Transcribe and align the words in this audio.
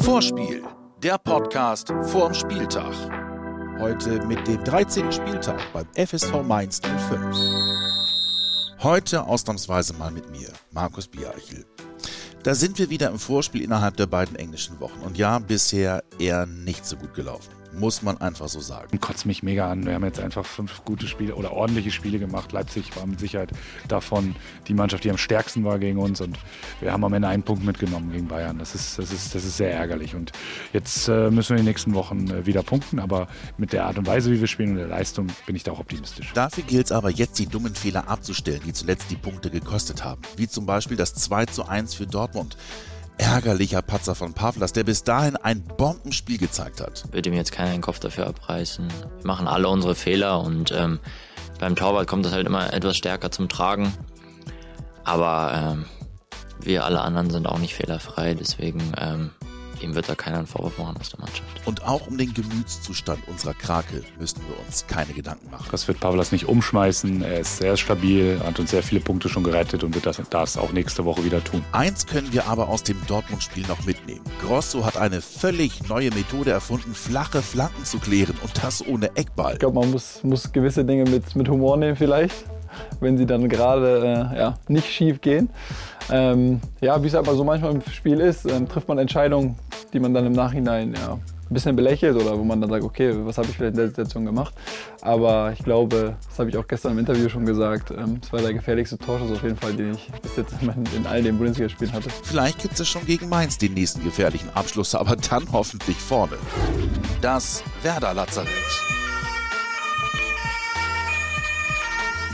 Vorspiel, 0.00 0.62
der 1.02 1.18
Podcast 1.18 1.92
vorm 2.04 2.32
Spieltag. 2.32 2.94
Heute 3.78 4.24
mit 4.26 4.46
dem 4.48 4.64
13. 4.64 5.12
Spieltag 5.12 5.60
beim 5.74 5.86
FSV 5.94 6.42
Mainz 6.42 6.80
05. 6.80 7.36
Heute 8.82 9.24
ausnahmsweise 9.24 9.92
mal 9.92 10.10
mit 10.10 10.30
mir, 10.30 10.48
Markus 10.70 11.06
Biereichel. 11.06 11.66
Da 12.42 12.54
sind 12.54 12.78
wir 12.78 12.88
wieder 12.88 13.10
im 13.10 13.18
Vorspiel 13.18 13.62
innerhalb 13.62 13.98
der 13.98 14.06
beiden 14.06 14.36
englischen 14.36 14.80
Wochen. 14.80 15.00
Und 15.00 15.18
ja, 15.18 15.38
bisher 15.38 16.02
eher 16.18 16.46
nicht 16.46 16.86
so 16.86 16.96
gut 16.96 17.12
gelaufen 17.12 17.63
muss 17.78 18.02
man 18.02 18.20
einfach 18.20 18.48
so 18.48 18.60
sagen. 18.60 19.00
Kotzt 19.00 19.26
mich 19.26 19.42
mega 19.42 19.70
an. 19.70 19.86
Wir 19.86 19.94
haben 19.94 20.04
jetzt 20.04 20.20
einfach 20.20 20.44
fünf 20.44 20.84
gute 20.84 21.06
Spiele 21.06 21.34
oder 21.34 21.52
ordentliche 21.52 21.90
Spiele 21.90 22.18
gemacht. 22.18 22.52
Leipzig 22.52 22.94
war 22.96 23.06
mit 23.06 23.20
Sicherheit 23.20 23.50
davon 23.88 24.34
die 24.68 24.74
Mannschaft, 24.74 25.04
die 25.04 25.10
am 25.10 25.18
stärksten 25.18 25.64
war 25.64 25.78
gegen 25.78 25.98
uns 25.98 26.20
und 26.20 26.38
wir 26.80 26.92
haben 26.92 27.04
am 27.04 27.12
Ende 27.12 27.28
einen 27.28 27.42
Punkt 27.42 27.64
mitgenommen 27.64 28.12
gegen 28.12 28.28
Bayern. 28.28 28.58
Das 28.58 28.74
ist, 28.74 28.98
das 28.98 29.12
ist, 29.12 29.34
das 29.34 29.44
ist 29.44 29.56
sehr 29.56 29.72
ärgerlich 29.72 30.14
und 30.14 30.32
jetzt 30.72 31.08
äh, 31.08 31.30
müssen 31.30 31.50
wir 31.50 31.58
in 31.58 31.64
den 31.64 31.70
nächsten 31.70 31.94
Wochen 31.94 32.28
äh, 32.30 32.46
wieder 32.46 32.62
punkten, 32.62 32.98
aber 32.98 33.28
mit 33.58 33.72
der 33.72 33.86
Art 33.86 33.98
und 33.98 34.06
Weise, 34.06 34.30
wie 34.30 34.40
wir 34.40 34.46
spielen 34.46 34.70
und 34.70 34.76
der 34.76 34.88
Leistung 34.88 35.28
bin 35.46 35.56
ich 35.56 35.62
da 35.62 35.72
auch 35.72 35.80
optimistisch. 35.80 36.32
Dafür 36.34 36.64
gilt 36.64 36.86
es 36.86 36.92
aber 36.92 37.10
jetzt, 37.10 37.38
die 37.38 37.46
dummen 37.46 37.74
Fehler 37.74 38.08
abzustellen, 38.08 38.60
die 38.64 38.72
zuletzt 38.72 39.10
die 39.10 39.16
Punkte 39.16 39.50
gekostet 39.50 40.04
haben. 40.04 40.22
Wie 40.36 40.48
zum 40.48 40.66
Beispiel 40.66 40.96
das 40.96 41.14
2 41.14 41.46
zu 41.46 41.66
1 41.66 41.94
für 41.94 42.06
Dortmund 42.06 42.56
ärgerlicher 43.18 43.82
Patzer 43.82 44.14
von 44.14 44.34
Pavlas, 44.34 44.72
der 44.72 44.84
bis 44.84 45.04
dahin 45.04 45.36
ein 45.36 45.62
Bombenspiel 45.62 46.38
gezeigt 46.38 46.80
hat. 46.80 47.04
Würde 47.12 47.30
mir 47.30 47.36
jetzt 47.36 47.52
keiner 47.52 47.72
den 47.72 47.80
Kopf 47.80 48.00
dafür 48.00 48.26
abreißen. 48.26 48.88
Wir 48.88 49.26
machen 49.26 49.46
alle 49.46 49.68
unsere 49.68 49.94
Fehler 49.94 50.40
und 50.40 50.72
ähm, 50.72 50.98
beim 51.58 51.76
Torwart 51.76 52.06
kommt 52.06 52.24
das 52.24 52.32
halt 52.32 52.46
immer 52.46 52.72
etwas 52.72 52.96
stärker 52.96 53.30
zum 53.30 53.48
Tragen. 53.48 53.92
Aber 55.04 55.52
ähm, 55.54 55.84
wir 56.60 56.84
alle 56.84 57.00
anderen 57.00 57.30
sind 57.30 57.46
auch 57.46 57.58
nicht 57.58 57.74
fehlerfrei, 57.74 58.34
deswegen 58.34 58.92
ähm, 58.98 59.30
ihm 59.84 59.94
wird 59.94 60.08
da 60.08 60.14
keiner 60.14 60.38
einen 60.38 60.46
Vorwurf 60.46 60.78
machen 60.78 60.96
aus 60.98 61.10
der 61.10 61.20
Mannschaft. 61.20 61.66
Und 61.66 61.84
auch 61.84 62.06
um 62.06 62.18
den 62.18 62.34
Gemütszustand 62.34 63.26
unserer 63.28 63.54
Krake 63.54 64.02
müssen 64.18 64.40
wir 64.48 64.58
uns 64.66 64.86
keine 64.86 65.12
Gedanken 65.12 65.50
machen. 65.50 65.68
Das 65.70 65.86
wird 65.86 66.00
Pavlas 66.00 66.32
nicht 66.32 66.48
umschmeißen. 66.48 67.22
Er 67.22 67.40
ist 67.40 67.58
sehr 67.58 67.76
stabil, 67.76 68.40
hat 68.44 68.58
uns 68.58 68.70
sehr 68.70 68.82
viele 68.82 69.00
Punkte 69.00 69.28
schon 69.28 69.44
gerettet 69.44 69.84
und 69.84 69.94
wird 69.94 70.06
das, 70.06 70.20
das 70.30 70.56
auch 70.56 70.72
nächste 70.72 71.04
Woche 71.04 71.24
wieder 71.24 71.42
tun. 71.44 71.64
Eins 71.72 72.06
können 72.06 72.32
wir 72.32 72.46
aber 72.46 72.68
aus 72.68 72.82
dem 72.82 72.96
Dortmund-Spiel 73.06 73.66
noch 73.66 73.84
mitnehmen. 73.84 74.24
Grosso 74.44 74.84
hat 74.84 74.96
eine 74.96 75.20
völlig 75.20 75.88
neue 75.88 76.10
Methode 76.10 76.50
erfunden, 76.50 76.94
flache 76.94 77.42
Flanken 77.42 77.84
zu 77.84 77.98
klären 77.98 78.36
und 78.42 78.64
das 78.64 78.86
ohne 78.86 79.14
Eckball. 79.16 79.54
Ich 79.54 79.58
glaube, 79.60 79.78
man 79.78 79.90
muss, 79.90 80.22
muss 80.24 80.52
gewisse 80.52 80.84
Dinge 80.84 81.04
mit, 81.04 81.36
mit 81.36 81.48
Humor 81.48 81.76
nehmen 81.76 81.96
vielleicht, 81.96 82.44
wenn 83.00 83.16
sie 83.16 83.26
dann 83.26 83.48
gerade 83.48 84.30
äh, 84.32 84.38
ja, 84.38 84.54
nicht 84.68 84.90
schief 84.90 85.20
gehen. 85.20 85.48
Ähm, 86.10 86.60
ja, 86.80 87.02
wie 87.02 87.06
es 87.06 87.14
aber 87.14 87.34
so 87.34 87.44
manchmal 87.44 87.72
im 87.72 87.80
Spiel 87.82 88.20
ist, 88.20 88.44
ähm, 88.44 88.68
trifft 88.68 88.88
man 88.88 88.98
Entscheidungen, 88.98 89.56
die 89.92 90.00
man 90.00 90.12
dann 90.12 90.26
im 90.26 90.32
Nachhinein 90.32 90.94
ja, 90.94 91.18
ein 91.50 91.54
bisschen 91.54 91.76
belächelt 91.76 92.16
oder 92.16 92.38
wo 92.38 92.44
man 92.44 92.60
dann 92.60 92.70
sagt, 92.70 92.84
okay, 92.84 93.12
was 93.16 93.38
habe 93.38 93.48
ich 93.48 93.56
vielleicht 93.56 93.74
in 93.74 93.78
der 93.78 93.88
Situation 93.88 94.24
gemacht. 94.24 94.54
Aber 95.00 95.52
ich 95.52 95.62
glaube, 95.62 96.16
das 96.28 96.38
habe 96.38 96.50
ich 96.50 96.56
auch 96.56 96.66
gestern 96.66 96.92
im 96.92 96.98
Interview 96.98 97.28
schon 97.28 97.46
gesagt, 97.46 97.90
ähm, 97.90 98.20
es 98.22 98.32
war 98.32 98.40
der 98.40 98.54
gefährlichste 98.54 98.98
Torschuss 98.98 99.30
auf 99.30 99.42
jeden 99.42 99.56
Fall, 99.56 99.74
den 99.74 99.94
ich 99.94 100.10
bis 100.22 100.36
jetzt 100.36 100.54
in, 100.62 101.06
all 101.06 101.22
den 101.22 101.36
Bundesligaspielen 101.38 101.92
hatte. 101.92 102.08
Vielleicht 102.22 102.60
gibt 102.60 102.78
es 102.78 102.88
schon 102.88 103.04
gegen 103.06 103.28
Mainz 103.28 103.58
den 103.58 103.74
nächsten 103.74 104.02
gefährlichen 104.02 104.50
Abschluss, 104.54 104.94
aber 104.94 105.16
dann 105.16 105.46
hoffentlich 105.52 105.96
vorne. 105.96 106.36
Das 107.20 107.62
Werder-Lazarett. 107.82 108.93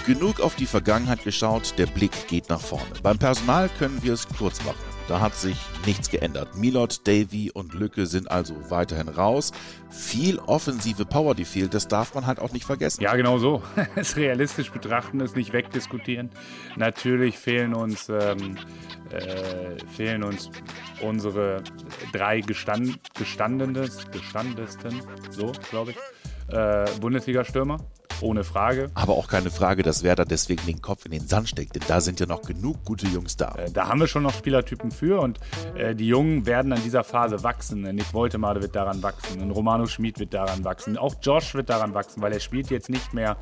Genug 0.06 0.40
auf 0.40 0.54
die 0.54 0.66
Vergangenheit 0.66 1.24
geschaut, 1.24 1.74
der 1.78 1.86
Blick 1.86 2.28
geht 2.28 2.48
nach 2.48 2.60
vorne. 2.60 2.90
Beim 3.02 3.18
Personal 3.18 3.68
können 3.78 4.02
wir 4.02 4.14
es 4.14 4.26
kurz 4.28 4.64
machen. 4.64 4.78
Da 5.10 5.20
hat 5.20 5.34
sich 5.34 5.56
nichts 5.86 6.08
geändert. 6.08 6.56
Milot, 6.56 7.08
Davy 7.08 7.50
und 7.50 7.74
Lücke 7.74 8.06
sind 8.06 8.30
also 8.30 8.54
weiterhin 8.70 9.08
raus. 9.08 9.50
Viel 9.90 10.38
offensive 10.38 11.04
Power, 11.04 11.34
die 11.34 11.44
fehlt, 11.44 11.74
das 11.74 11.88
darf 11.88 12.14
man 12.14 12.26
halt 12.26 12.38
auch 12.38 12.52
nicht 12.52 12.64
vergessen. 12.64 13.02
Ja, 13.02 13.16
genau 13.16 13.38
so. 13.38 13.60
Es 13.96 14.16
realistisch 14.16 14.70
betrachten, 14.70 15.20
es 15.20 15.34
nicht 15.34 15.52
wegdiskutieren. 15.52 16.30
Natürlich 16.76 17.38
fehlen 17.38 17.74
uns, 17.74 18.08
ähm, 18.08 18.56
äh, 19.10 19.84
fehlen 19.96 20.22
uns 20.22 20.48
unsere 21.00 21.64
drei 22.12 22.40
gestand, 22.40 22.98
gestandenes, 23.18 24.08
gestandesten, 24.12 25.02
so 25.30 25.50
glaube 25.70 25.90
ich, 25.90 25.96
äh, 26.54 26.84
Bundesliga-Stürmer 27.00 27.78
ohne 28.22 28.44
Frage. 28.44 28.90
Aber 28.94 29.14
auch 29.14 29.28
keine 29.28 29.50
Frage, 29.50 29.82
dass 29.82 30.02
Werder 30.02 30.24
deswegen 30.24 30.66
den 30.66 30.82
Kopf 30.82 31.04
in 31.04 31.12
den 31.12 31.26
Sand 31.26 31.48
steckt, 31.48 31.74
denn 31.76 31.82
da 31.88 32.00
sind 32.00 32.20
ja 32.20 32.26
noch 32.26 32.42
genug 32.42 32.84
gute 32.84 33.06
Jungs 33.06 33.36
da. 33.36 33.54
Äh, 33.56 33.70
da 33.70 33.88
haben 33.88 34.00
wir 34.00 34.06
schon 34.06 34.22
noch 34.22 34.34
Spielertypen 34.34 34.90
für 34.90 35.20
und 35.20 35.38
äh, 35.74 35.94
die 35.94 36.06
Jungen 36.06 36.46
werden 36.46 36.72
an 36.72 36.82
dieser 36.82 37.04
Phase 37.04 37.42
wachsen. 37.42 37.82
Nick 37.82 38.12
Woltemade 38.12 38.62
wird 38.62 38.76
daran 38.76 39.02
wachsen, 39.02 39.40
und 39.40 39.50
Romano 39.50 39.86
Schmid 39.86 40.18
wird 40.18 40.34
daran 40.34 40.64
wachsen, 40.64 40.96
auch 40.96 41.14
Josh 41.22 41.54
wird 41.54 41.70
daran 41.70 41.94
wachsen, 41.94 42.22
weil 42.22 42.32
er 42.32 42.40
spielt 42.40 42.70
jetzt 42.70 42.90
nicht 42.90 43.12
mehr 43.14 43.36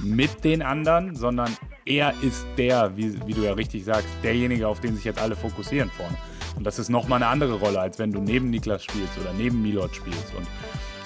mit 0.00 0.44
den 0.44 0.62
anderen, 0.62 1.14
sondern 1.14 1.56
er 1.84 2.14
ist 2.22 2.44
der, 2.58 2.96
wie, 2.96 3.18
wie 3.26 3.34
du 3.34 3.42
ja 3.42 3.52
richtig 3.52 3.84
sagst, 3.84 4.08
derjenige, 4.22 4.68
auf 4.68 4.80
den 4.80 4.96
sich 4.96 5.04
jetzt 5.04 5.20
alle 5.20 5.36
fokussieren 5.36 5.90
vorne. 5.90 6.16
Und 6.56 6.64
das 6.64 6.78
ist 6.78 6.88
nochmal 6.88 7.22
eine 7.22 7.26
andere 7.30 7.54
Rolle, 7.54 7.80
als 7.80 7.98
wenn 7.98 8.12
du 8.12 8.20
neben 8.20 8.50
Niklas 8.50 8.84
spielst 8.84 9.18
oder 9.18 9.32
neben 9.32 9.62
Milot 9.62 9.94
spielst. 9.94 10.34
Und 10.36 10.46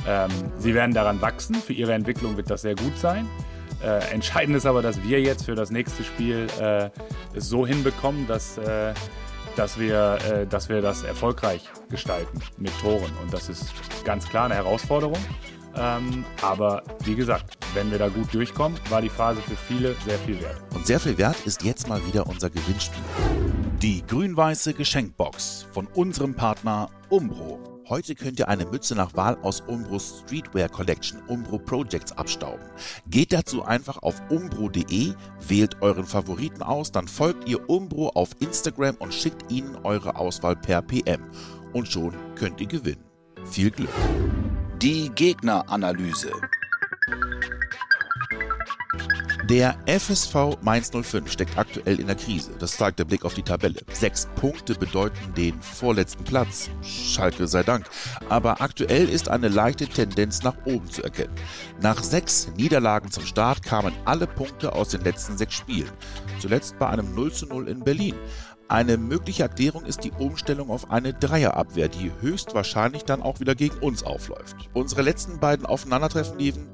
ähm, 0.07 0.31
sie 0.59 0.75
werden 0.75 0.95
daran 0.95 1.21
wachsen. 1.21 1.55
Für 1.55 1.73
ihre 1.73 1.95
Entwicklung 1.95 2.37
wird 2.37 2.51
das 2.51 2.63
sehr 2.63 2.75
gut 2.75 2.97
sein. 2.97 3.29
Äh, 3.83 4.13
entscheidend 4.13 4.57
ist 4.57 4.67
aber, 4.67 4.83
dass 4.83 5.03
wir 5.03 5.21
jetzt 5.21 5.45
für 5.45 5.55
das 5.55 5.71
nächste 5.71 6.03
Spiel 6.03 6.47
äh, 6.61 6.91
es 7.35 7.49
so 7.49 7.67
hinbekommen, 7.67 8.27
dass, 8.27 8.59
äh, 8.59 8.93
dass, 9.57 9.79
wir, 9.79 10.19
äh, 10.31 10.47
dass 10.47 10.69
wir 10.69 10.83
das 10.83 11.05
erfolgreich 11.05 11.69
gestalten 11.89 12.41
mit 12.57 12.73
Toren. 12.81 13.13
Und 13.23 13.33
das 13.33 13.49
ist 13.49 13.73
ganz 14.05 14.29
klar 14.29 14.47
eine 14.47 14.55
Herausforderung. 14.55 15.19
Ähm, 15.77 16.25
aber 16.43 16.83
wie 17.05 17.15
gesagt, 17.15 17.57
wenn 17.75 17.91
wir 17.91 17.99
da 17.99 18.09
gut 18.09 18.35
durchkommen, 18.35 18.79
war 18.89 19.01
die 19.01 19.09
Phase 19.09 19.41
für 19.43 19.55
viele 19.55 19.95
sehr 20.05 20.19
viel 20.19 20.41
wert. 20.41 20.61
Und 20.75 20.87
sehr 20.87 20.99
viel 20.99 21.17
wert 21.19 21.37
ist 21.45 21.63
jetzt 21.63 21.89
mal 21.89 22.05
wieder 22.07 22.27
unser 22.27 22.51
Gewinnspiel. 22.51 23.03
Die 23.81 24.05
grün-weiße 24.05 24.75
Geschenkbox 24.75 25.69
von 25.71 25.87
unserem 25.95 26.35
Partner 26.35 26.91
Umbro. 27.11 27.78
Heute 27.89 28.15
könnt 28.15 28.39
ihr 28.39 28.49
eine 28.49 28.67
Mütze 28.67 28.95
nach 28.95 29.15
Wahl 29.15 29.39
aus 29.41 29.63
Umbros 29.63 30.23
Streetwear 30.23 30.69
Collection 30.69 31.23
Umbro 31.27 31.59
Projects 31.59 32.13
abstauben. 32.13 32.67
Geht 33.09 33.33
dazu 33.33 33.63
einfach 33.63 34.03
auf 34.03 34.21
umbro.de, 34.29 35.15
wählt 35.49 35.81
euren 35.81 36.05
Favoriten 36.05 36.63
aus, 36.63 36.93
dann 36.93 37.09
folgt 37.09 37.49
ihr 37.49 37.71
Umbro 37.71 38.11
auf 38.11 38.31
Instagram 38.41 38.97
und 38.97 39.15
schickt 39.15 39.51
ihnen 39.51 39.75
eure 39.85 40.17
Auswahl 40.17 40.55
per 40.55 40.83
PM. 40.83 41.23
Und 41.73 41.89
schon 41.89 42.13
könnt 42.35 42.61
ihr 42.61 42.67
gewinnen. 42.67 43.05
Viel 43.45 43.71
Glück! 43.71 43.89
Die 44.83 45.11
Gegneranalyse. 45.15 46.31
Der 49.49 49.77
FSV 49.87 50.59
Mainz 50.61 50.91
05 50.91 51.33
steckt 51.33 51.57
aktuell 51.57 51.99
in 52.01 52.07
der 52.07 52.17
Krise. 52.17 52.53
Das 52.59 52.77
zeigt 52.77 52.99
der 52.99 53.07
Blick 53.07 53.25
auf 53.25 53.33
die 53.33 53.43
Tabelle. 53.43 53.81
Sechs 53.91 54.29
Punkte 54.37 54.75
bedeuten 54.75 55.33
den 55.39 55.59
vorletzten 55.63 56.23
Platz. 56.23 56.69
Schalke 56.83 57.49
sei 57.49 57.63
Dank. 57.63 57.87
Aber 58.29 58.61
aktuell 58.61 59.09
ist 59.09 59.31
eine 59.31 59.49
leichte 59.49 59.87
Tendenz 59.87 60.43
nach 60.43 60.55
oben 60.67 60.91
zu 60.91 61.03
erkennen. 61.03 61.35
Nach 61.81 62.03
sechs 62.03 62.53
Niederlagen 62.59 63.11
zum 63.11 63.25
Start 63.25 63.63
kamen 63.63 63.95
alle 64.05 64.27
Punkte 64.27 64.75
aus 64.75 64.91
den 64.91 65.03
letzten 65.03 65.39
sechs 65.39 65.55
Spielen. 65.55 65.93
Zuletzt 66.41 66.79
bei 66.79 66.89
einem 66.91 67.15
0 67.15 67.33
zu 67.33 67.47
0 67.47 67.69
in 67.69 67.81
Berlin. 67.81 68.17
Eine 68.69 68.99
mögliche 68.99 69.45
Erklärung 69.45 69.87
ist 69.87 70.05
die 70.05 70.13
Umstellung 70.13 70.69
auf 70.69 70.91
eine 70.91 71.15
Dreierabwehr, 71.15 71.89
die 71.89 72.13
höchstwahrscheinlich 72.21 73.07
dann 73.07 73.23
auch 73.23 73.41
wieder 73.41 73.55
gegen 73.55 73.79
uns 73.79 74.03
aufläuft. 74.03 74.57
Unsere 74.75 75.01
letzten 75.01 75.41
beiden 75.41 75.65
Aufeinandertreffen 75.65 76.39
liefen, 76.39 76.69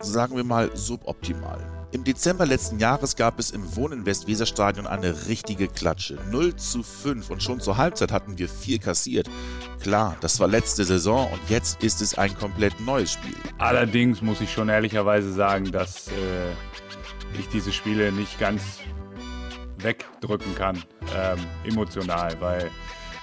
sagen 0.00 0.36
wir 0.36 0.44
mal, 0.44 0.74
suboptimal. 0.74 1.77
Im 1.90 2.04
Dezember 2.04 2.44
letzten 2.44 2.78
Jahres 2.78 3.16
gab 3.16 3.38
es 3.38 3.50
im 3.50 3.74
Wohnen 3.74 4.04
Westweserstadion 4.04 4.86
eine 4.86 5.26
richtige 5.26 5.68
Klatsche. 5.68 6.18
0 6.30 6.54
zu 6.56 6.82
5 6.82 7.30
und 7.30 7.42
schon 7.42 7.60
zur 7.60 7.78
Halbzeit 7.78 8.12
hatten 8.12 8.36
wir 8.36 8.50
vier 8.50 8.78
kassiert. 8.78 9.30
Klar, 9.80 10.14
das 10.20 10.38
war 10.38 10.48
letzte 10.48 10.84
Saison 10.84 11.32
und 11.32 11.40
jetzt 11.48 11.82
ist 11.82 12.02
es 12.02 12.18
ein 12.18 12.36
komplett 12.36 12.78
neues 12.80 13.14
Spiel. 13.14 13.34
Allerdings 13.56 14.20
muss 14.20 14.42
ich 14.42 14.52
schon 14.52 14.68
ehrlicherweise 14.68 15.32
sagen, 15.32 15.72
dass 15.72 16.08
äh, 16.08 16.52
ich 17.38 17.48
diese 17.48 17.72
Spiele 17.72 18.12
nicht 18.12 18.38
ganz 18.38 18.80
wegdrücken 19.78 20.54
kann, 20.56 20.82
ähm, 21.16 21.38
emotional, 21.64 22.38
weil 22.40 22.70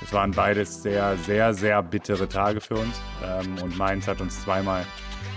es 0.03 0.11
waren 0.11 0.31
beides 0.31 0.81
sehr, 0.81 1.15
sehr, 1.17 1.53
sehr 1.53 1.83
bittere 1.83 2.27
Tage 2.27 2.61
für 2.61 2.77
uns. 2.77 2.99
Ähm, 3.23 3.61
und 3.61 3.77
Mainz 3.77 4.07
hat 4.07 4.21
uns 4.21 4.41
zweimal 4.41 4.83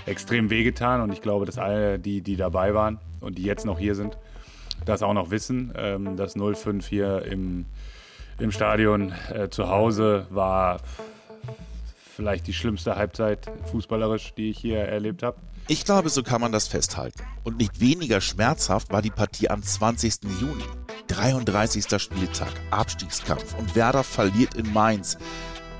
extrem 0.06 0.48
wehgetan 0.48 1.02
und 1.02 1.12
ich 1.12 1.20
glaube, 1.20 1.44
dass 1.44 1.58
alle, 1.58 1.98
die, 1.98 2.22
die 2.22 2.36
dabei 2.36 2.72
waren 2.72 2.98
und 3.20 3.38
die 3.38 3.42
jetzt 3.42 3.64
noch 3.64 3.78
hier 3.78 3.94
sind, 3.94 4.18
das 4.84 5.02
auch 5.02 5.14
noch 5.14 5.30
wissen. 5.30 5.72
Ähm, 5.76 6.16
das 6.16 6.36
0-5 6.36 6.84
hier 6.86 7.22
im, 7.22 7.66
im 8.38 8.52
Stadion 8.52 9.12
äh, 9.32 9.48
zu 9.48 9.68
Hause 9.68 10.26
war 10.30 10.80
vielleicht 12.16 12.46
die 12.46 12.52
schlimmste 12.52 12.96
Halbzeit 12.96 13.50
fußballerisch, 13.70 14.34
die 14.34 14.50
ich 14.50 14.58
hier 14.58 14.78
erlebt 14.78 15.22
habe. 15.22 15.36
Ich 15.68 15.84
glaube, 15.84 16.08
so 16.08 16.22
kann 16.22 16.40
man 16.40 16.50
das 16.50 16.66
festhalten. 16.66 17.22
Und 17.44 17.58
nicht 17.58 17.80
weniger 17.80 18.20
schmerzhaft 18.20 18.90
war 18.90 19.02
die 19.02 19.10
Partie 19.10 19.50
am 19.50 19.62
20. 19.62 20.24
Juni. 20.40 20.64
33. 21.08 22.00
Spieltag, 22.00 22.48
Abstiegskampf 22.70 23.54
und 23.58 23.76
Werder 23.76 24.02
verliert 24.02 24.54
in 24.54 24.72
Mainz 24.72 25.18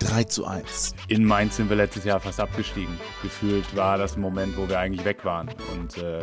3 0.01 0.25
zu 0.25 0.47
1. 0.47 0.95
In 1.09 1.25
Mainz 1.25 1.57
sind 1.57 1.71
wir 1.71 1.77
letztes 1.77 2.05
Jahr 2.05 2.21
fast 2.21 2.39
abgestiegen. 2.39 2.99
Gefühlt 3.23 3.75
war 3.75 3.99
das 3.99 4.17
ein 4.17 4.21
Moment, 4.21 4.57
wo 4.57 4.69
wir 4.69 4.79
eigentlich 4.79 5.05
weg 5.05 5.25
waren. 5.25 5.49
Und 5.73 5.99
äh, 5.99 6.23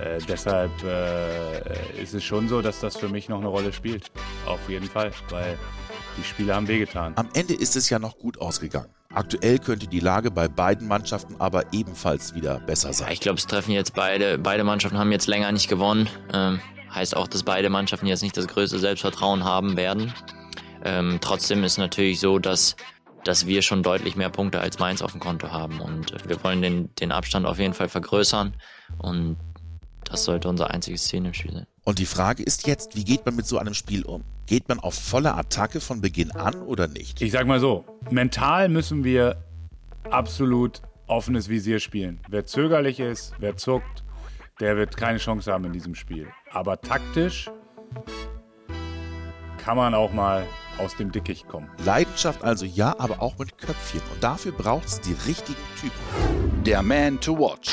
äh, 0.00 0.18
deshalb 0.28 0.70
äh, 0.84 2.02
ist 2.02 2.14
es 2.14 2.24
schon 2.24 2.48
so, 2.48 2.62
dass 2.62 2.80
das 2.80 2.96
für 2.96 3.08
mich 3.08 3.28
noch 3.28 3.38
eine 3.38 3.48
Rolle 3.48 3.72
spielt. 3.72 4.10
Auf 4.46 4.68
jeden 4.68 4.88
Fall, 4.88 5.10
weil 5.30 5.58
die 6.16 6.24
Spiele 6.24 6.54
haben 6.54 6.68
wehgetan. 6.68 7.12
Am 7.16 7.28
Ende 7.34 7.54
ist 7.54 7.76
es 7.76 7.90
ja 7.90 7.98
noch 7.98 8.18
gut 8.18 8.40
ausgegangen. 8.40 8.88
Aktuell 9.12 9.58
könnte 9.58 9.86
die 9.86 10.00
Lage 10.00 10.30
bei 10.30 10.48
beiden 10.48 10.86
Mannschaften 10.86 11.36
aber 11.38 11.72
ebenfalls 11.72 12.34
wieder 12.34 12.60
besser 12.60 12.92
sein. 12.92 13.08
Ja, 13.08 13.12
ich 13.12 13.20
glaube, 13.20 13.38
es 13.38 13.46
treffen 13.46 13.72
jetzt 13.72 13.94
beide. 13.94 14.38
Beide 14.38 14.64
Mannschaften 14.64 14.98
haben 14.98 15.10
jetzt 15.12 15.26
länger 15.26 15.50
nicht 15.50 15.68
gewonnen. 15.68 16.08
Ähm, 16.32 16.60
heißt 16.94 17.16
auch, 17.16 17.26
dass 17.26 17.42
beide 17.42 17.70
Mannschaften 17.70 18.06
jetzt 18.06 18.22
nicht 18.22 18.36
das 18.36 18.46
größte 18.46 18.78
Selbstvertrauen 18.78 19.44
haben 19.44 19.76
werden. 19.76 20.12
Ähm, 20.84 21.18
trotzdem 21.20 21.64
ist 21.64 21.78
natürlich 21.78 22.20
so, 22.20 22.38
dass, 22.38 22.76
dass 23.24 23.46
wir 23.46 23.62
schon 23.62 23.82
deutlich 23.82 24.14
mehr 24.14 24.30
Punkte 24.30 24.60
als 24.60 24.78
Mainz 24.78 25.00
auf 25.00 25.12
dem 25.12 25.20
Konto 25.20 25.50
haben. 25.50 25.80
Und 25.80 26.12
wir 26.28 26.42
wollen 26.44 26.60
den, 26.60 26.94
den 26.96 27.10
Abstand 27.10 27.46
auf 27.46 27.58
jeden 27.58 27.74
Fall 27.74 27.88
vergrößern. 27.88 28.54
Und 28.98 29.36
das 30.08 30.24
sollte 30.24 30.48
unser 30.48 30.70
einziges 30.70 31.04
Ziel 31.04 31.24
im 31.24 31.34
Spiel 31.34 31.52
sein. 31.52 31.66
Und 31.84 31.98
die 31.98 32.06
Frage 32.06 32.42
ist 32.42 32.66
jetzt, 32.66 32.96
wie 32.96 33.04
geht 33.04 33.24
man 33.26 33.36
mit 33.36 33.46
so 33.46 33.58
einem 33.58 33.74
Spiel 33.74 34.04
um? 34.04 34.24
Geht 34.46 34.68
man 34.68 34.80
auf 34.80 34.94
volle 34.94 35.34
Attacke 35.34 35.80
von 35.80 36.00
Beginn 36.00 36.30
an 36.32 36.62
oder 36.62 36.88
nicht? 36.88 37.20
Ich 37.20 37.32
sag 37.32 37.46
mal 37.46 37.60
so, 37.60 37.84
mental 38.10 38.68
müssen 38.68 39.04
wir 39.04 39.36
absolut 40.10 40.80
offenes 41.06 41.48
Visier 41.48 41.78
spielen. 41.80 42.20
Wer 42.28 42.46
zögerlich 42.46 43.00
ist, 43.00 43.34
wer 43.38 43.56
zuckt, 43.56 44.04
der 44.60 44.76
wird 44.76 44.96
keine 44.96 45.18
Chance 45.18 45.52
haben 45.52 45.64
in 45.64 45.72
diesem 45.72 45.94
Spiel. 45.94 46.28
Aber 46.50 46.80
taktisch 46.80 47.50
kann 49.58 49.76
man 49.76 49.94
auch 49.94 50.12
mal 50.12 50.46
aus 50.78 50.96
dem 50.96 51.12
Dickicht 51.12 51.48
kommen. 51.48 51.68
Leidenschaft 51.84 52.42
also 52.42 52.64
ja, 52.64 52.94
aber 52.98 53.20
auch 53.20 53.38
mit 53.38 53.58
Köpfchen. 53.58 54.00
Und 54.14 54.22
dafür 54.22 54.52
braucht 54.52 54.86
es 54.86 55.00
die 55.00 55.16
richtigen 55.26 55.58
Typen. 55.80 56.64
Der 56.64 56.82
Man 56.82 57.20
to 57.20 57.36
Watch. 57.38 57.72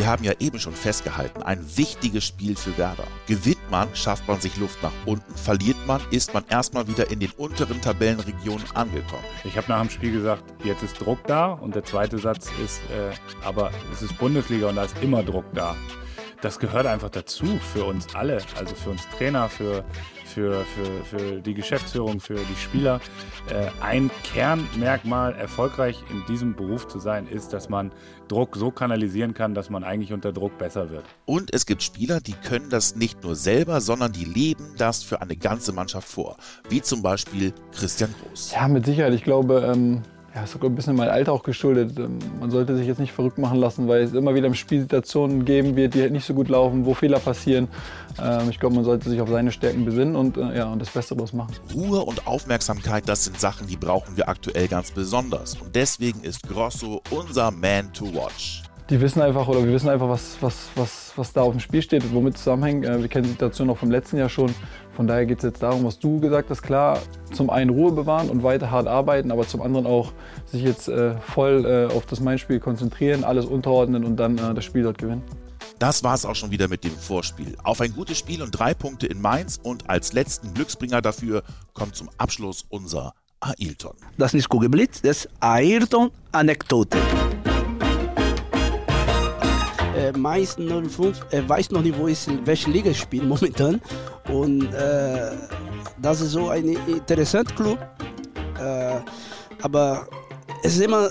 Wir 0.00 0.06
haben 0.06 0.24
ja 0.24 0.32
eben 0.40 0.58
schon 0.58 0.72
festgehalten, 0.72 1.42
ein 1.42 1.62
wichtiges 1.76 2.24
Spiel 2.24 2.56
für 2.56 2.78
Werder. 2.78 3.06
Gewinnt 3.26 3.70
man, 3.70 3.94
schafft 3.94 4.26
man 4.26 4.40
sich 4.40 4.56
Luft 4.56 4.82
nach 4.82 4.94
unten. 5.04 5.34
Verliert 5.34 5.76
man, 5.86 6.00
ist 6.10 6.32
man 6.32 6.42
erstmal 6.48 6.88
wieder 6.88 7.10
in 7.10 7.20
den 7.20 7.30
unteren 7.32 7.82
Tabellenregionen 7.82 8.64
angekommen. 8.72 9.22
Ich 9.44 9.58
habe 9.58 9.68
nach 9.68 9.82
dem 9.82 9.90
Spiel 9.90 10.12
gesagt, 10.12 10.42
jetzt 10.64 10.82
ist 10.82 10.98
Druck 10.98 11.18
da 11.26 11.52
und 11.52 11.74
der 11.74 11.84
zweite 11.84 12.16
Satz 12.16 12.48
ist, 12.64 12.80
äh, 12.90 13.12
aber 13.44 13.72
es 13.92 14.00
ist 14.00 14.16
Bundesliga 14.16 14.70
und 14.70 14.76
da 14.76 14.84
ist 14.84 14.96
immer 15.02 15.22
Druck 15.22 15.44
da. 15.52 15.76
Das 16.42 16.58
gehört 16.58 16.86
einfach 16.86 17.10
dazu 17.10 17.46
für 17.72 17.84
uns 17.84 18.14
alle, 18.14 18.38
also 18.58 18.74
für 18.74 18.90
uns 18.90 19.06
Trainer, 19.10 19.48
für 19.48 19.84
für, 20.30 20.64
für, 20.64 21.04
für 21.04 21.40
die 21.40 21.54
Geschäftsführung, 21.54 22.20
für 22.20 22.36
die 22.36 22.56
Spieler. 22.56 23.00
Äh, 23.50 23.66
ein 23.82 24.10
Kernmerkmal, 24.22 25.34
erfolgreich 25.34 26.02
in 26.10 26.24
diesem 26.32 26.54
Beruf 26.54 26.88
zu 26.88 26.98
sein, 26.98 27.26
ist, 27.26 27.52
dass 27.52 27.68
man 27.68 27.90
Druck 28.28 28.56
so 28.56 28.70
kanalisieren 28.70 29.34
kann, 29.34 29.54
dass 29.54 29.70
man 29.70 29.84
eigentlich 29.84 30.12
unter 30.12 30.32
Druck 30.32 30.56
besser 30.58 30.90
wird. 30.90 31.04
Und 31.26 31.52
es 31.52 31.66
gibt 31.66 31.82
Spieler, 31.82 32.20
die 32.20 32.32
können 32.32 32.70
das 32.70 32.94
nicht 32.94 33.22
nur 33.22 33.34
selber, 33.34 33.80
sondern 33.80 34.12
die 34.12 34.24
leben 34.24 34.74
das 34.78 35.02
für 35.02 35.20
eine 35.20 35.36
ganze 35.36 35.72
Mannschaft 35.72 36.08
vor. 36.08 36.36
Wie 36.68 36.80
zum 36.80 37.02
Beispiel 37.02 37.52
Christian 37.72 38.14
Groß. 38.22 38.52
Ja, 38.52 38.68
mit 38.68 38.86
Sicherheit. 38.86 39.14
Ich 39.14 39.24
glaube, 39.24 39.72
ähm 39.74 40.02
ja, 40.34 40.44
ist 40.44 40.52
sogar 40.52 40.70
ein 40.70 40.74
bisschen 40.74 40.94
mein 40.94 41.08
Alter 41.08 41.32
auch 41.32 41.42
geschuldet. 41.42 41.98
Ähm, 41.98 42.18
man 42.38 42.50
sollte 42.50 42.76
sich 42.76 42.86
jetzt 42.86 43.00
nicht 43.00 43.12
verrückt 43.12 43.38
machen 43.38 43.58
lassen, 43.58 43.88
weil 43.88 44.02
es 44.02 44.12
immer 44.12 44.34
wieder 44.34 44.46
im 44.46 44.54
Spiel 44.54 44.80
Situationen 44.80 45.44
geben 45.44 45.74
wird, 45.76 45.94
die 45.94 46.02
halt 46.02 46.12
nicht 46.12 46.24
so 46.24 46.34
gut 46.34 46.48
laufen, 46.48 46.86
wo 46.86 46.94
Fehler 46.94 47.18
passieren. 47.18 47.68
Ähm, 48.22 48.48
ich 48.50 48.60
glaube, 48.60 48.76
man 48.76 48.84
sollte 48.84 49.08
sich 49.08 49.20
auf 49.20 49.28
seine 49.28 49.50
Stärken 49.50 49.84
besinnen 49.84 50.14
und, 50.14 50.36
äh, 50.36 50.58
ja, 50.58 50.72
und 50.72 50.78
das 50.80 50.90
Beste 50.90 51.16
daraus 51.16 51.32
machen. 51.32 51.54
Ruhe 51.74 52.00
und 52.00 52.26
Aufmerksamkeit, 52.26 53.08
das 53.08 53.24
sind 53.24 53.40
Sachen, 53.40 53.66
die 53.66 53.76
brauchen 53.76 54.16
wir 54.16 54.28
aktuell 54.28 54.68
ganz 54.68 54.92
besonders. 54.92 55.54
Und 55.54 55.74
deswegen 55.74 56.20
ist 56.20 56.48
Grosso 56.48 57.02
unser 57.10 57.50
Man 57.50 57.92
to 57.92 58.06
Watch 58.14 58.62
die 58.90 59.00
wissen 59.00 59.22
einfach 59.22 59.46
oder 59.46 59.64
wir 59.64 59.72
wissen 59.72 59.88
einfach, 59.88 60.08
was, 60.08 60.36
was, 60.40 60.68
was, 60.74 61.12
was 61.14 61.32
da 61.32 61.42
auf 61.42 61.52
dem 61.52 61.60
Spiel 61.60 61.80
steht 61.80 62.02
und 62.02 62.12
womit 62.12 62.34
es 62.34 62.42
zusammenhängt. 62.42 62.84
Äh, 62.84 63.00
wir 63.00 63.08
kennen 63.08 63.24
die 63.24 63.30
Situation 63.30 63.68
noch 63.68 63.78
vom 63.78 63.90
letzten 63.90 64.16
Jahr 64.16 64.28
schon. 64.28 64.52
Von 65.00 65.06
daher 65.06 65.24
geht 65.24 65.38
es 65.38 65.44
jetzt 65.44 65.62
darum, 65.62 65.84
was 65.84 65.98
du 65.98 66.20
gesagt 66.20 66.50
hast, 66.50 66.60
klar, 66.60 66.98
zum 67.32 67.48
einen 67.48 67.70
Ruhe 67.70 67.90
bewahren 67.90 68.28
und 68.28 68.42
weiter 68.42 68.70
hart 68.70 68.86
arbeiten, 68.86 69.32
aber 69.32 69.48
zum 69.48 69.62
anderen 69.62 69.86
auch 69.86 70.12
sich 70.44 70.62
jetzt 70.62 70.90
äh, 70.90 71.14
voll 71.22 71.64
äh, 71.64 71.90
auf 71.90 72.04
das 72.04 72.20
Main-Spiel 72.20 72.60
konzentrieren, 72.60 73.24
alles 73.24 73.46
unterordnen 73.46 74.04
und 74.04 74.18
dann 74.18 74.36
äh, 74.36 74.52
das 74.52 74.62
Spiel 74.62 74.82
dort 74.82 74.98
gewinnen. 74.98 75.22
Das 75.78 76.04
war 76.04 76.12
es 76.12 76.26
auch 76.26 76.34
schon 76.34 76.50
wieder 76.50 76.68
mit 76.68 76.84
dem 76.84 76.94
Vorspiel. 76.94 77.56
Auf 77.64 77.80
ein 77.80 77.94
gutes 77.94 78.18
Spiel 78.18 78.42
und 78.42 78.50
drei 78.50 78.74
Punkte 78.74 79.06
in 79.06 79.22
Mainz 79.22 79.58
und 79.62 79.88
als 79.88 80.12
letzten 80.12 80.52
Glücksbringer 80.52 81.00
dafür 81.00 81.44
kommt 81.72 81.96
zum 81.96 82.10
Abschluss 82.18 82.66
unser 82.68 83.14
Ailton. 83.40 83.96
Das 84.18 84.32
ist 84.32 84.34
nicht 84.34 84.48
Kugelblitz, 84.50 85.00
das 85.00 85.24
ist 85.24 85.28
Ailton-Anekdote 85.40 86.98
äh, 89.96 90.12
Mais 90.16 90.56
05 90.56 91.26
äh, 91.30 91.42
weiß 91.46 91.70
noch 91.70 91.82
nicht, 91.82 91.98
wo 91.98 92.06
ist 92.06 92.28
welche 92.44 92.70
Liga 92.70 92.92
spielt 92.94 93.24
momentan. 93.24 93.80
Und 94.28 94.72
äh, 94.72 95.30
das 96.00 96.20
ist 96.20 96.32
so 96.32 96.48
ein 96.48 96.76
interessanter 96.86 97.54
Club. 97.54 97.78
Äh, 98.58 99.00
aber 99.62 100.06
es 100.62 100.76
ist 100.76 100.82
immer 100.82 101.10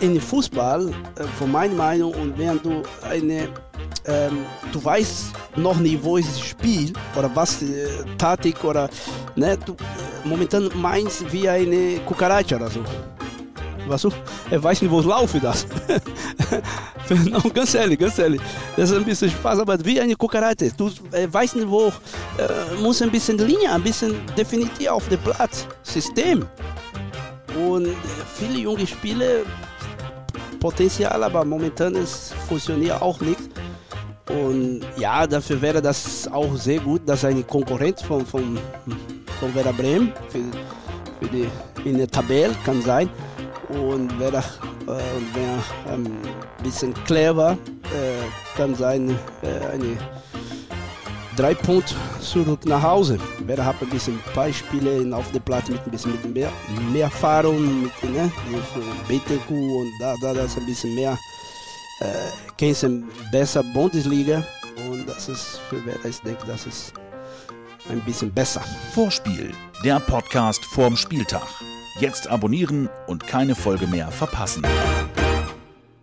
in 0.00 0.20
Fußball, 0.20 0.88
äh, 0.88 1.24
von 1.38 1.50
meiner 1.50 1.74
Meinung, 1.74 2.12
und 2.14 2.36
während 2.38 2.64
du 2.64 2.82
eine 3.08 3.48
ähm, 4.06 4.46
du 4.72 4.84
weißt 4.84 5.32
noch 5.56 5.78
nicht, 5.78 6.02
wo 6.02 6.16
ist 6.16 6.28
das 6.28 6.40
Spiel 6.40 6.92
oder 7.16 7.30
was 7.34 7.62
äh, 7.62 7.88
Taktik 8.18 8.62
oder 8.62 8.88
ne, 9.34 9.58
du, 9.64 9.72
äh, 9.72 10.28
momentan 10.28 10.70
meinst 10.74 11.30
wie 11.32 11.48
eine 11.48 11.98
Kukaracha 12.06 12.56
oder 12.56 12.70
so. 12.70 12.80
Weißt 13.86 14.04
du? 14.04 14.10
Er 14.50 14.62
weiß 14.62 14.82
nicht, 14.82 14.90
wo 14.90 15.00
es 15.00 15.06
laufe 15.06 15.40
das. 15.40 15.66
ehrlich, 17.74 17.98
ganz 17.98 18.18
ehrlich. 18.18 18.40
Das 18.76 18.90
ist 18.90 18.96
ein 18.96 19.04
bisschen 19.04 19.30
Spaß, 19.30 19.60
aber 19.60 19.84
wie 19.84 20.00
eine 20.00 20.16
Kukarate. 20.16 20.72
Du 20.76 20.90
äh, 21.12 21.28
weißt 21.30 21.56
nicht, 21.56 21.68
wo, 21.68 21.88
äh, 21.88 22.80
muss 22.82 23.02
ein 23.02 23.10
bisschen 23.10 23.38
Linie, 23.38 23.70
ein 23.72 23.82
bisschen 23.82 24.14
definitiv 24.36 24.88
auf 24.88 25.08
dem 25.08 25.20
Platz, 25.20 25.66
System. 25.82 26.44
Und 27.68 27.86
äh, 27.86 27.94
viele 28.38 28.58
junge 28.58 28.86
Spiele, 28.86 29.44
Potenzial, 30.60 31.22
aber 31.22 31.44
momentan 31.44 31.94
es 31.96 32.32
funktioniert 32.48 33.00
auch 33.00 33.20
nicht. 33.20 33.40
Und 34.28 34.80
ja, 34.98 35.26
dafür 35.26 35.62
wäre 35.62 35.80
das 35.80 36.26
auch 36.28 36.56
sehr 36.56 36.80
gut, 36.80 37.02
dass 37.06 37.24
eine 37.24 37.44
Konkurrenz 37.44 38.02
von, 38.02 38.26
von, 38.26 38.58
von 39.38 39.54
Werder 39.54 39.72
Bremen 39.72 40.12
für, 40.28 40.40
für 41.20 41.30
die, 41.30 41.48
in 41.84 41.98
der 41.98 42.08
Tabelle 42.08 42.54
kann 42.64 42.82
sein 42.82 43.08
und 43.68 44.10
wer, 44.18 44.42
äh, 44.86 45.00
wer 45.34 45.92
ein 45.92 46.06
ähm, 46.06 46.18
bisschen 46.62 46.94
clever 47.04 47.52
äh, 47.84 48.56
kann 48.56 48.74
sein, 48.74 49.18
äh, 49.42 49.66
eine 49.72 49.96
drei 51.36 51.54
Punkte 51.54 51.94
zurück 52.20 52.64
nach 52.64 52.82
Hause. 52.82 53.18
Wer 53.40 53.64
hat 53.64 53.76
ein 53.80 53.90
bisschen 53.90 54.18
Beispiele 54.34 55.14
auf 55.14 55.30
dem 55.32 55.42
Platz 55.42 55.68
mit 55.68 55.84
ein 55.84 55.90
bisschen 55.90 56.12
mit 56.12 56.34
mehr, 56.34 56.50
mehr 56.92 57.04
Erfahrung, 57.04 57.82
mit, 57.82 58.04
ne, 58.04 58.30
mit 58.50 59.08
BTQ 59.08 59.50
und 59.50 59.92
da, 60.00 60.14
da 60.22 60.34
das 60.34 60.56
ein 60.56 60.66
bisschen 60.66 60.94
mehr 60.94 61.18
äh, 62.00 62.30
kennst 62.56 62.86
besser 63.30 63.62
Bundesliga 63.62 64.42
und 64.88 65.06
das 65.06 65.28
ist 65.28 65.60
für 65.68 65.84
wer 65.84 66.04
ich 66.04 66.20
denke, 66.20 66.46
das 66.46 66.66
ist 66.66 66.92
ein 67.88 68.00
bisschen 68.00 68.32
besser. 68.32 68.62
Vorspiel, 68.94 69.52
der 69.84 70.00
Podcast 70.00 70.64
vorm 70.64 70.96
Spieltag. 70.96 71.46
Jetzt 71.98 72.28
abonnieren 72.28 72.90
und 73.06 73.26
keine 73.26 73.54
Folge 73.54 73.86
mehr 73.86 74.10
verpassen. 74.10 74.62